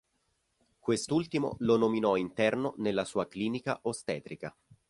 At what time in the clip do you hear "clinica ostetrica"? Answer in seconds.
3.27-4.51